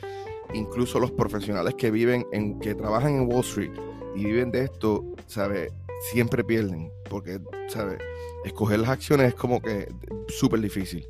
Incluso 0.54 0.98
los 1.00 1.10
profesionales 1.10 1.74
que 1.74 1.90
viven 1.90 2.26
en, 2.32 2.58
que 2.58 2.74
trabajan 2.74 3.14
en 3.14 3.28
Wall 3.28 3.40
Street 3.40 3.72
y 4.14 4.24
viven 4.24 4.50
de 4.50 4.64
esto, 4.64 5.04
¿sabe? 5.26 5.70
Siempre 6.00 6.44
pierden 6.44 6.92
porque, 7.08 7.40
¿sabe? 7.68 7.98
Escoger 8.44 8.78
las 8.80 8.90
acciones 8.90 9.28
es 9.28 9.34
como 9.34 9.60
que 9.60 9.92
súper 10.28 10.60
difícil. 10.60 11.06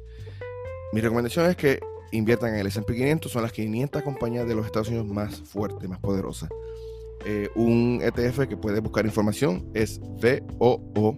Mi 0.92 1.00
recomendación 1.00 1.46
es 1.50 1.56
que 1.56 1.80
inviertan 2.12 2.54
en 2.54 2.60
el 2.60 2.66
S&P 2.66 2.94
500, 2.94 3.30
son 3.30 3.42
las 3.42 3.52
500 3.52 4.02
compañías 4.02 4.48
de 4.48 4.54
los 4.54 4.64
Estados 4.64 4.88
Unidos 4.88 5.06
más 5.06 5.36
fuertes, 5.42 5.88
más 5.88 5.98
poderosas. 5.98 6.48
Eh, 7.26 7.48
un 7.56 8.00
ETF 8.02 8.46
que 8.48 8.56
puede 8.56 8.80
buscar 8.80 9.04
información 9.04 9.68
es 9.74 10.00
VOO, 10.00 11.16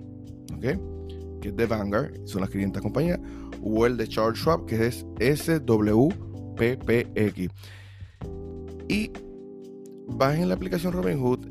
que 0.61 1.49
es 1.49 1.57
de 1.57 1.67
Vanguard, 1.67 2.27
son 2.27 2.41
las 2.41 2.51
500 2.51 2.83
compañías, 2.83 3.21
o 3.63 3.87
el 3.87 3.97
de 3.97 4.09
Charles 4.09 4.41
Schwab, 4.41 4.67
que 4.67 4.87
es 4.87 5.07
SWPPX. 5.21 6.19
Y 8.89 9.13
bajen 10.09 10.49
la 10.49 10.55
aplicación 10.55 10.93
Robinhood, 10.93 11.47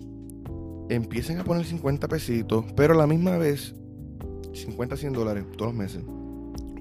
empiecen 0.89 1.39
a 1.39 1.43
poner 1.43 1.65
50 1.65 2.08
pesitos, 2.08 2.65
pero 2.75 2.93
a 2.93 2.98
la 2.98 3.08
misma 3.08 3.38
vez 3.38 3.75
50 4.53 4.98
100 4.98 5.13
dólares 5.13 5.46
todos 5.58 5.72
los 5.72 5.75
meses, 5.75 6.03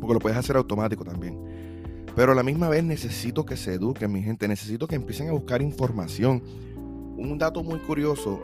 porque 0.01 0.15
lo 0.15 0.21
puedes 0.21 0.39
hacer 0.39 0.57
automático 0.57 1.05
también. 1.05 1.39
Pero 2.17 2.33
a 2.33 2.35
la 2.35 2.43
misma 2.43 2.69
vez 2.69 2.83
necesito 2.83 3.47
que 3.47 3.57
se 3.57 3.75
eduquen, 3.75 4.11
mi 4.11 4.23
gente, 4.23 4.49
necesito 4.49 4.89
que 4.89 4.97
empiecen 4.97 5.29
a 5.29 5.33
buscar 5.33 5.63
información. 5.63 6.43
Un 7.17 7.39
dato 7.39 7.63
muy 7.63 7.79
curioso 7.79 8.41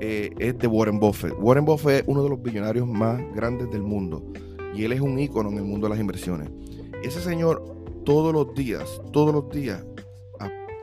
eh, 0.00 0.30
es 0.38 0.58
de 0.58 0.66
Warren 0.66 0.98
Buffett. 0.98 1.34
Warren 1.38 1.64
Buffett 1.64 2.02
es 2.02 2.04
uno 2.06 2.22
de 2.22 2.30
los 2.30 2.42
billonarios 2.42 2.86
más 2.86 3.20
grandes 3.34 3.70
del 3.70 3.82
mundo 3.82 4.32
y 4.74 4.84
él 4.84 4.92
es 4.92 5.00
un 5.00 5.18
ícono 5.18 5.50
en 5.50 5.58
el 5.58 5.64
mundo 5.64 5.86
de 5.86 5.90
las 5.90 6.00
inversiones. 6.00 6.48
Ese 7.02 7.20
señor 7.20 7.62
todos 8.04 8.32
los 8.32 8.54
días, 8.54 9.02
todos 9.12 9.34
los 9.34 9.50
días 9.50 9.84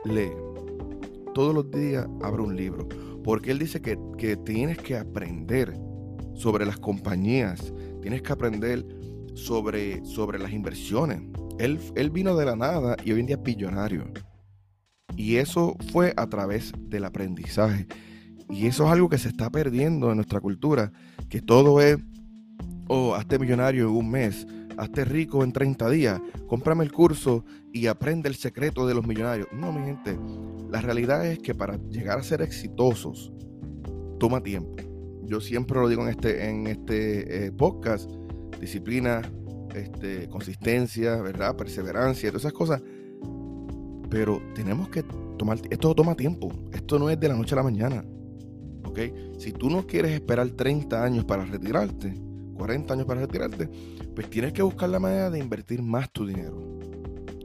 lee, 0.04 0.30
todos 1.34 1.54
los 1.54 1.70
días 1.70 2.06
abre 2.22 2.42
un 2.42 2.56
libro, 2.56 2.86
porque 3.24 3.50
él 3.50 3.58
dice 3.58 3.80
que, 3.80 3.98
que 4.16 4.36
tienes 4.36 4.78
que 4.78 4.96
aprender 4.96 5.74
sobre 6.34 6.64
las 6.64 6.78
compañías, 6.78 7.72
tienes 8.00 8.22
que 8.22 8.32
aprender 8.32 8.84
sobre, 9.34 10.04
sobre 10.04 10.38
las 10.38 10.52
inversiones. 10.52 11.22
Él, 11.58 11.78
él 11.96 12.10
vino 12.10 12.36
de 12.36 12.44
la 12.44 12.56
nada 12.56 12.96
y 13.04 13.12
hoy 13.12 13.20
en 13.20 13.26
día 13.26 13.36
es 13.36 13.42
billonario. 13.42 14.04
Y 15.16 15.36
eso 15.36 15.76
fue 15.92 16.14
a 16.16 16.28
través 16.28 16.72
del 16.78 17.04
aprendizaje. 17.04 17.86
Y 18.50 18.66
eso 18.66 18.84
es 18.86 18.90
algo 18.90 19.08
que 19.08 19.18
se 19.18 19.28
está 19.28 19.50
perdiendo 19.50 20.10
en 20.10 20.16
nuestra 20.16 20.40
cultura, 20.40 20.92
que 21.28 21.42
todo 21.42 21.80
es, 21.80 21.98
oh, 22.88 23.14
hazte 23.14 23.38
millonario 23.38 23.88
en 23.88 23.96
un 23.96 24.10
mes, 24.10 24.46
hazte 24.78 25.04
rico 25.04 25.44
en 25.44 25.52
30 25.52 25.90
días, 25.90 26.20
cómprame 26.46 26.84
el 26.84 26.92
curso 26.92 27.44
y 27.72 27.86
aprende 27.86 28.28
el 28.28 28.34
secreto 28.34 28.86
de 28.86 28.94
los 28.94 29.06
millonarios. 29.06 29.48
No, 29.52 29.72
mi 29.72 29.84
gente, 29.84 30.18
la 30.70 30.80
realidad 30.80 31.26
es 31.26 31.38
que 31.40 31.54
para 31.54 31.76
llegar 31.90 32.18
a 32.18 32.22
ser 32.22 32.42
exitosos, 32.42 33.32
toma 34.18 34.42
tiempo. 34.42 34.76
Yo 35.24 35.40
siempre 35.40 35.78
lo 35.78 35.88
digo 35.88 36.02
en 36.02 36.08
este, 36.08 36.48
en 36.48 36.66
este 36.66 37.46
eh, 37.46 37.52
podcast, 37.52 38.10
disciplina, 38.60 39.22
este, 39.74 40.28
consistencia, 40.28 41.20
¿verdad? 41.20 41.56
Perseverancia, 41.56 42.30
todas 42.30 42.42
esas 42.42 42.54
cosas. 42.54 42.82
Pero 44.08 44.40
tenemos 44.54 44.88
que 44.88 45.02
tomar, 45.36 45.58
esto 45.68 45.94
toma 45.94 46.14
tiempo, 46.14 46.50
esto 46.72 46.98
no 46.98 47.10
es 47.10 47.20
de 47.20 47.28
la 47.28 47.36
noche 47.36 47.54
a 47.54 47.56
la 47.56 47.62
mañana. 47.62 48.04
Si 49.38 49.52
tú 49.52 49.70
no 49.70 49.86
quieres 49.86 50.12
esperar 50.12 50.48
30 50.50 51.04
años 51.04 51.24
para 51.24 51.44
retirarte, 51.44 52.14
40 52.56 52.94
años 52.94 53.06
para 53.06 53.20
retirarte, 53.20 53.68
pues 54.18 54.30
tienes 54.30 54.52
que 54.52 54.62
buscar 54.62 54.88
la 54.88 54.98
manera 54.98 55.30
de 55.30 55.38
invertir 55.38 55.80
más 55.80 56.10
tu 56.10 56.26
dinero. 56.26 56.60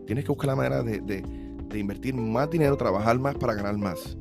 Tienes 0.07 0.25
que 0.25 0.29
buscar 0.29 0.47
la 0.47 0.55
manera 0.55 0.81
de, 0.81 1.23
invertir 1.75 2.15
más 2.15 2.49
dinero, 2.49 2.75
trabajar 2.77 3.19
más 3.19 3.35
para 3.35 3.53
ganar 3.53 3.77
más. 3.77 4.17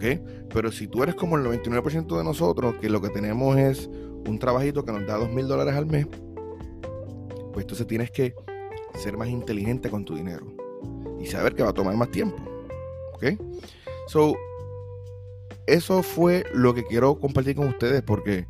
Pero 0.00 0.72
si 0.72 0.88
tú 0.88 1.04
eres 1.04 1.14
como 1.14 1.36
el 1.36 1.44
99% 1.44 2.18
de 2.18 2.24
nosotros, 2.24 2.74
que 2.80 2.90
lo 2.90 3.00
que 3.00 3.10
tenemos 3.10 3.56
es 3.56 3.88
un 4.26 4.40
trabajito 4.40 4.84
que 4.84 4.90
nos 4.90 5.06
da 5.06 5.18
2 5.18 5.30
mil 5.30 5.46
dólares 5.46 5.76
al 5.76 5.86
mes, 5.86 6.08
pues 7.52 7.62
entonces 7.62 7.86
tienes 7.86 8.10
que 8.10 8.34
ser 8.94 9.16
más 9.16 9.28
inteligente 9.28 9.88
con 9.88 10.04
tu 10.04 10.16
dinero 10.16 10.48
y 11.20 11.26
saber 11.26 11.54
que 11.54 11.62
va 11.62 11.68
a 11.68 11.74
tomar 11.74 11.94
más 11.94 12.10
tiempo. 12.10 12.38
¿Ok? 13.12 13.40
So, 14.08 14.34
eso 15.68 16.02
fue 16.02 16.44
lo 16.52 16.74
que 16.74 16.82
quiero 16.82 17.20
compartir 17.20 17.54
con 17.54 17.68
ustedes 17.68 18.02
porque 18.02 18.48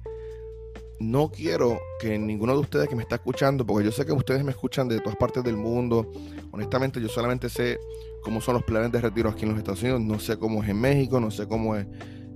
no 1.01 1.31
quiero 1.31 1.79
que 2.01 2.19
ninguno 2.19 2.55
de 2.55 2.61
ustedes 2.61 2.89
que 2.89 2.97
me 2.97 3.03
está 3.03 3.17
escuchando, 3.17 3.65
porque 3.65 3.85
yo 3.85 3.93
sé 3.93 4.05
que 4.05 4.13
ustedes 4.13 4.43
me 4.45 4.51
escuchan 4.51 4.89
de 4.89 5.01
todas 5.01 5.17
partes 5.17 5.45
del 5.45 5.57
mundo, 5.57 6.11
honestamente 6.51 7.01
yo 7.01 7.09
solamente 7.09 7.49
sé 7.49 7.79
cómo 8.23 8.41
son 8.41 8.55
los 8.55 8.65
planes 8.65 8.91
de 8.91 9.01
retiro 9.01 9.31
aquí 9.31 9.45
en 9.45 9.51
los 9.51 9.59
Estados 9.59 9.83
Unidos, 9.83 10.01
no 10.01 10.19
sé 10.19 10.39
cómo 10.39 10.63
es 10.63 10.69
en 10.69 10.81
México, 10.81 11.21
no 11.21 11.31
sé 11.31 11.47
cómo 11.47 11.77
es 11.77 11.87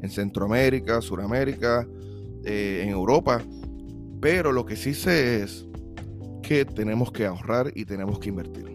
en 0.02 0.10
Centroamérica, 0.10 1.00
Suramérica, 1.00 1.86
eh, 2.44 2.82
en 2.84 2.90
Europa, 2.90 3.42
pero 4.20 4.52
lo 4.52 4.64
que 4.64 4.76
sí 4.76 4.94
sé 4.94 5.42
es 5.42 5.66
que 6.42 6.64
tenemos 6.64 7.10
que 7.12 7.26
ahorrar 7.26 7.72
y 7.74 7.84
tenemos 7.84 8.18
que 8.18 8.28
invertir. 8.28 8.72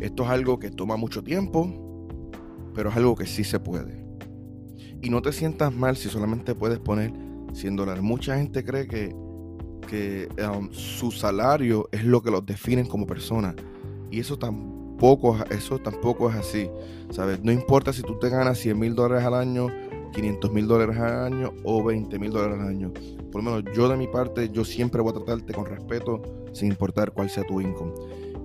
Esto 0.00 0.22
es 0.22 0.28
algo 0.30 0.58
que 0.58 0.70
toma 0.70 0.96
mucho 0.96 1.22
tiempo, 1.22 1.68
pero 2.74 2.88
es 2.88 2.96
algo 2.96 3.14
que 3.14 3.26
sí 3.26 3.44
se 3.44 3.60
puede. 3.60 4.04
Y 5.02 5.10
no 5.10 5.20
te 5.20 5.32
sientas 5.32 5.74
mal 5.74 5.96
si 5.96 6.08
solamente 6.08 6.54
puedes 6.54 6.78
poner 6.78 7.12
100 7.52 7.76
dólares. 7.76 8.02
Mucha 8.02 8.36
gente 8.36 8.64
cree 8.64 8.86
que, 8.86 9.14
que 9.88 10.28
um, 10.42 10.70
su 10.72 11.10
salario 11.10 11.88
es 11.92 12.04
lo 12.04 12.22
que 12.22 12.30
los 12.30 12.44
definen 12.44 12.86
como 12.86 13.06
persona. 13.06 13.54
Y 14.10 14.20
eso 14.20 14.38
tampoco, 14.38 15.36
eso 15.50 15.78
tampoco 15.78 16.30
es 16.30 16.36
así. 16.36 16.70
¿sabes? 17.10 17.42
No 17.42 17.52
importa 17.52 17.92
si 17.92 18.02
tú 18.02 18.18
te 18.18 18.28
ganas 18.28 18.58
100 18.58 18.78
mil 18.78 18.94
dólares 18.94 19.24
al 19.24 19.34
año, 19.34 19.68
500 20.12 20.52
mil 20.52 20.66
dólares 20.66 20.96
al 20.98 21.32
año 21.32 21.52
o 21.64 21.82
20 21.84 22.18
mil 22.18 22.30
dólares 22.30 22.60
al 22.60 22.68
año. 22.68 22.92
Por 23.30 23.42
lo 23.42 23.50
menos 23.50 23.64
yo 23.74 23.88
de 23.88 23.96
mi 23.96 24.06
parte, 24.06 24.48
yo 24.50 24.64
siempre 24.64 25.00
voy 25.00 25.10
a 25.10 25.14
tratarte 25.14 25.52
con 25.52 25.66
respeto, 25.66 26.22
sin 26.52 26.68
importar 26.68 27.12
cuál 27.12 27.30
sea 27.30 27.44
tu 27.44 27.60
income. 27.60 27.92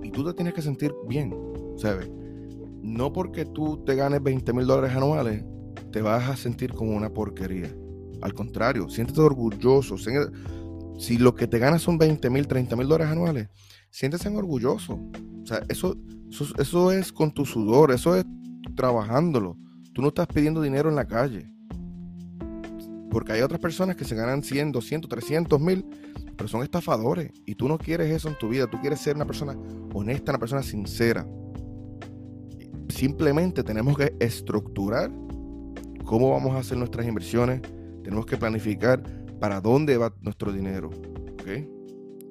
Y 0.02 0.10
tú 0.10 0.24
te 0.24 0.34
tienes 0.34 0.54
que 0.54 0.62
sentir 0.62 0.94
bien, 1.08 1.34
¿sabes? 1.76 2.10
No 2.82 3.12
porque 3.12 3.46
tú 3.46 3.82
te 3.84 3.94
ganes 3.94 4.22
20 4.22 4.52
mil 4.52 4.66
dólares 4.66 4.96
anuales, 4.96 5.42
te 5.90 6.02
vas 6.02 6.28
a 6.28 6.36
sentir 6.36 6.72
como 6.74 6.94
una 6.94 7.10
porquería. 7.10 7.74
Al 8.22 8.34
contrario, 8.34 8.88
siéntete 8.88 9.20
orgulloso. 9.20 9.96
Si 10.98 11.18
lo 11.18 11.34
que 11.34 11.46
te 11.46 11.58
ganas 11.58 11.82
son 11.82 11.98
20 11.98 12.30
mil, 12.30 12.46
30 12.46 12.76
mil 12.76 12.88
dólares 12.88 13.12
anuales, 13.12 13.48
siéntese 13.90 14.28
orgulloso. 14.28 14.94
O 14.94 15.46
sea, 15.46 15.62
eso, 15.68 15.96
eso, 16.30 16.46
eso 16.58 16.92
es 16.92 17.12
con 17.12 17.32
tu 17.32 17.44
sudor, 17.44 17.92
eso 17.92 18.16
es 18.16 18.24
trabajándolo. 18.74 19.56
Tú 19.92 20.02
no 20.02 20.08
estás 20.08 20.26
pidiendo 20.26 20.60
dinero 20.60 20.88
en 20.88 20.96
la 20.96 21.06
calle. 21.06 21.50
Porque 23.10 23.30
hay 23.30 23.42
otras 23.42 23.60
personas 23.60 23.94
que 23.94 24.04
se 24.04 24.16
ganan 24.16 24.42
100, 24.42 24.72
200, 24.72 25.08
300 25.08 25.60
mil, 25.60 25.86
pero 26.36 26.48
son 26.48 26.64
estafadores. 26.64 27.30
Y 27.46 27.54
tú 27.54 27.68
no 27.68 27.78
quieres 27.78 28.10
eso 28.10 28.28
en 28.28 28.36
tu 28.36 28.48
vida. 28.48 28.66
Tú 28.66 28.80
quieres 28.80 28.98
ser 28.98 29.14
una 29.14 29.24
persona 29.24 29.56
honesta, 29.92 30.32
una 30.32 30.40
persona 30.40 30.64
sincera. 30.64 31.24
Simplemente 32.88 33.62
tenemos 33.62 33.96
que 33.96 34.16
estructurar 34.18 35.12
cómo 36.04 36.30
vamos 36.32 36.54
a 36.54 36.58
hacer 36.58 36.76
nuestras 36.76 37.06
inversiones. 37.06 37.60
Tenemos 38.04 38.26
que 38.26 38.36
planificar 38.36 39.02
para 39.40 39.60
dónde 39.60 39.96
va 39.96 40.14
nuestro 40.20 40.52
dinero. 40.52 40.90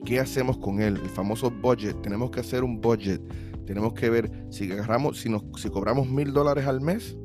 ¿Qué 0.06 0.20
hacemos 0.20 0.58
con 0.58 0.82
él? 0.82 1.00
El 1.02 1.10
famoso 1.10 1.50
budget. 1.50 2.02
Tenemos 2.02 2.32
que 2.32 2.40
hacer 2.40 2.64
un 2.64 2.80
budget. 2.80 3.22
Tenemos 3.66 3.94
que 3.94 4.10
ver 4.10 4.32
si 4.50 4.72
agarramos, 4.72 5.20
si, 5.20 5.30
nos, 5.30 5.44
si 5.58 5.70
cobramos 5.70 6.08
mil 6.08 6.34
dólares 6.34 6.66
al 6.66 6.82
mes, 6.82 7.18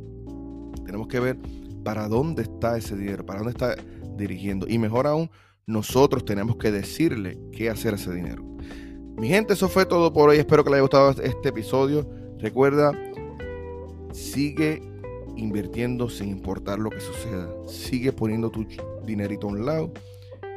tenemos 0.85 1.09
que 1.09 1.21
ver 1.21 1.38
para 1.85 2.09
dónde 2.09 2.43
está 2.43 2.76
ese 2.76 2.97
dinero, 2.97 3.26
para 3.26 3.40
dónde 3.40 3.52
está 3.52 3.76
dirigiendo. 4.17 4.67
Y 4.69 4.78
mejor 4.78 5.07
aún, 5.07 5.31
nosotros 5.67 6.25
tenemos 6.25 6.57
que 6.57 6.71
decirle 6.71 7.38
qué 7.52 7.71
hacer 7.71 7.95
ese 7.95 8.12
dinero. 8.14 8.45
Mi 9.17 9.28
gente, 9.28 9.55
eso 9.55 9.69
fue 9.69 9.85
todo 9.85 10.12
por 10.12 10.28
hoy. 10.28 10.38
Espero 10.38 10.62
que 10.62 10.71
les 10.71 10.76
haya 10.76 10.83
gustado 10.83 11.11
este 11.11 11.49
episodio. 11.49 12.09
Recuerda, 12.38 12.93
sigue 14.12 14.81
invirtiendo 15.38 16.11
sin 16.11 16.28
importar 16.28 16.78
lo 16.78 16.90
que 16.90 17.00
suceda. 17.00 17.49
Sigue 17.66 18.12
poniendo 18.12 18.50
tu 18.50 18.66
dinerito 19.04 19.47
a 19.47 19.50
un 19.50 19.64
lado, 19.64 19.92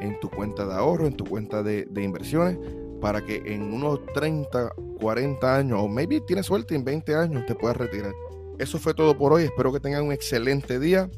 en 0.01 0.19
tu 0.19 0.29
cuenta 0.29 0.65
de 0.65 0.73
ahorro, 0.73 1.07
en 1.07 1.15
tu 1.15 1.25
cuenta 1.25 1.63
de, 1.63 1.87
inversiones, 1.95 2.57
para 2.99 3.23
que 3.23 3.41
en 3.45 3.73
unos 3.73 4.05
30, 4.13 4.73
40 4.99 5.55
años, 5.55 5.79
o 5.81 5.87
maybe 5.87 6.19
tienes 6.21 6.47
suerte 6.47 6.75
en 6.75 6.83
20 6.83 7.15
años, 7.15 7.45
te 7.45 7.55
puedas 7.55 7.77
retirar. 7.77 8.13
Eso 8.57 8.77
fue 8.79 8.93
todo 8.93 9.17
por 9.17 9.33
hoy. 9.33 9.43
Espero 9.43 9.71
que 9.71 9.79
tengan 9.79 10.03
un 10.03 10.11
excelente 10.11 10.79
día. 10.79 11.09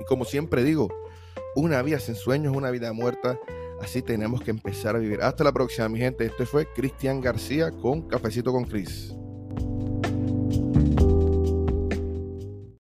Y 0.00 0.04
como 0.04 0.24
siempre 0.24 0.62
digo, 0.62 0.88
una 1.54 1.80
vida 1.82 1.98
sin 2.00 2.14
sueños 2.14 2.52
es 2.52 2.58
una 2.58 2.70
vida 2.70 2.92
muerta. 2.92 3.38
Así 3.80 4.02
tenemos 4.02 4.42
que 4.42 4.50
empezar 4.50 4.96
a 4.96 4.98
vivir. 4.98 5.20
Hasta 5.22 5.44
la 5.44 5.52
próxima, 5.52 5.88
mi 5.88 5.98
gente. 5.98 6.26
Este 6.26 6.44
fue 6.44 6.66
Cristian 6.74 7.20
García 7.20 7.70
con 7.70 8.02
Cafecito 8.08 8.52
con 8.52 8.64
Cris. 8.64 9.14